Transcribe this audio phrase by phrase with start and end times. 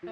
[0.00, 0.06] 五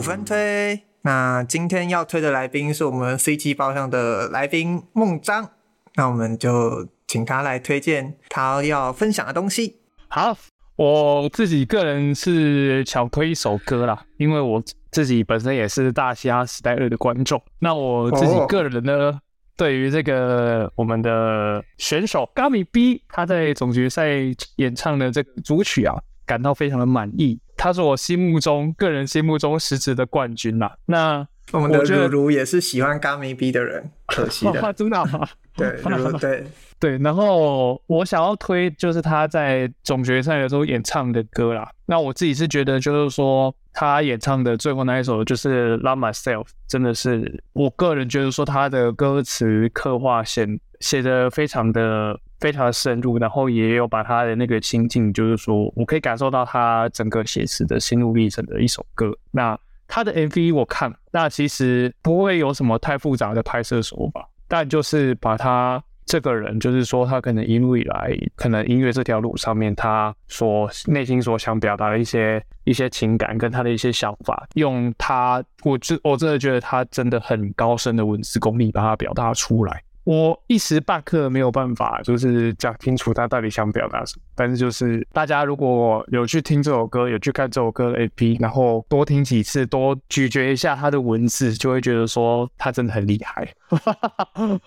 [0.00, 5.50] 分推，那今天要推的来宾是我们 C 级包厢的来宾孟章，
[5.96, 9.80] 那我们就请他来推荐他要分享的东西。
[10.08, 10.34] 好，
[10.76, 17.42] 我自己个人是想推一首歌啦，因为我自己本身也是大嘻哈时代二的观众。
[17.58, 19.20] 那我自己个人呢，哦、
[19.60, 24.08] 对于这个我们的选手 Gummy B 他在总决赛
[24.56, 27.38] 演唱的这个主曲啊，感到非常的满意。
[27.58, 30.78] 他是我心目中个人心目中实质的冠军啦。
[30.86, 35.26] 那我们的如如也是喜欢 Gummy B 的人，可惜的，真的吗？
[35.56, 35.80] 对，
[36.20, 36.44] 对
[36.78, 36.98] 对。
[36.98, 41.70] 然后我想要推就是他在总决赛的时候演唱的歌啦。
[41.86, 50.46] 那我自己是觉得就是说他演唱的最后那一首就是《Love Myself》，真的是我个人觉得说他的歌词刻画写
[50.80, 52.18] 写的非常的。
[52.40, 59.12] 非常的深入，然后也有把他的那个心境，就是说我可以感受到他整个写词的心路历程的一首歌。
[59.30, 59.54] 那
[59.90, 79.82] 他的 MV 我看，那其实不会有什么太复杂的拍摄手法，但就是把他这个人，就是说他可能一路以来，可能音乐这条路上面，他所内心所想表达的一些一些情感，跟他的一些想法，用他，我真我真的觉得他真的很高深的文字功力，把它表达出来。
[80.04, 84.22] 我一时半刻没有办法，就是讲清楚他到底想表达什么。
[84.34, 93.54] 但是就是大家如果有去听这首歌，有去看这首歌的 MV，然后多听几次，多咀嚼一下他的文字，就会觉得说他真的很厉害。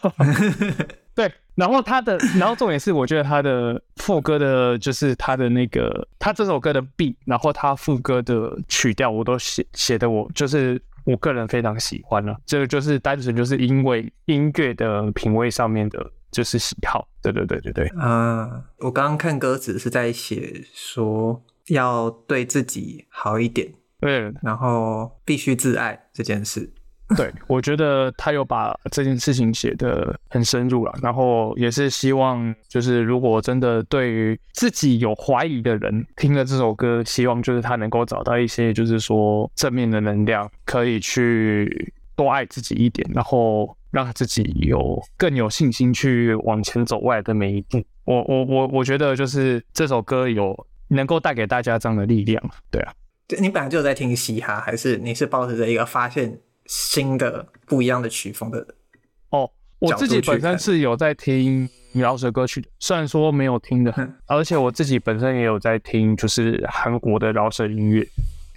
[1.16, 10.80] 对，然后他的，然后重点是，我觉得他的副歌的，就是他的那个，他这首歌的 beat，然后他副歌的曲调，我都写写的我就是。
[11.06, 17.08] 我个人非常喜欢了，这个就是单纯就是因为音乐的品味上面的，就是喜好。
[17.22, 17.88] 对对对对对。
[18.00, 26.74] 啊，我刚刚看歌词是在写说要对自己好一点，对，然后必须自爱这件事。
[27.18, 47.84] 对，我觉得他有把这件事情写得很深入了，然后也是希望，就是如果真的对于自己有怀疑的人听了这首歌，希望就是他能够找到一些，就是说正面的能量，可以去多爱自己一点，然后让自己有更有信心去往前走未来的每一步。
[48.06, 50.56] 我我我我觉得就是这首歌有
[50.88, 52.42] 能够带给大家这样的力量，
[52.72, 52.94] 对啊。
[53.40, 56.40] 你本来就有在听嘻哈，还是你是抱着一个发现？
[56.66, 58.66] 新的不一样的曲风的
[59.30, 68.08] 哦，我自己本身是有在听饶舌歌曲的，虽然说没有听的很，嗯，而且我自己本身也有在听，就是韩国的饶舌音乐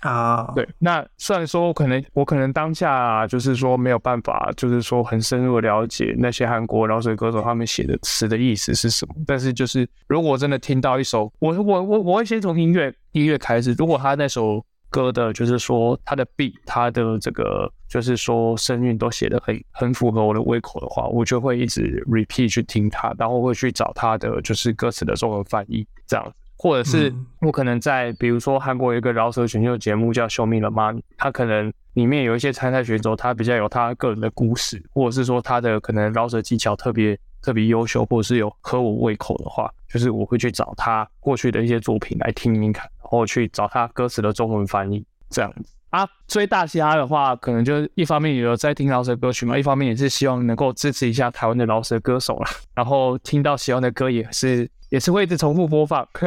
[0.01, 0.53] 啊。
[0.55, 14.65] 对，那虽然说可能我可能当下就是说没有办法，就是说很深入的了解那些韩国饶舌歌手他们写的词的意思是什么，但是就是如果真的听到一首，我我我我会先从音乐音乐开始，如果他那首。
[14.97, 27.13] 歌的，就是说他的 beat，他的这个，就是说声韵都写的很很符合我的胃口的话，我就会一直 repeat 去听他，然后会去找他的就是歌词的中文翻译这样子，或者是
[27.43, 46.05] 我可能在比如说韩国有一个饶舌选秀节目叫 Show Me the Money，他可能里面有一些参赛选手，他比较有他个人的故事，或者是说他的可能饶舌技巧特别特别优秀，或者是有合我胃口的话，就是我会去找他过去的一些作品来听听看，然后去找他歌词的中文翻译这样子啊。
[46.27, 52.51] 追大嘻哈的话，可能就是一方面也有在听饶舌歌曲嘛，一方面也是希望能够支持一下台湾的饶舌歌手啦。
[52.75, 56.05] 然后听到喜欢的歌也是也是会一直重复播放。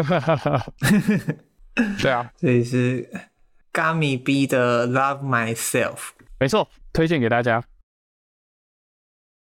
[2.02, 3.12] 对啊， 这里是
[3.74, 7.62] Gummy B 的 Love Myself，没错，推荐给大家。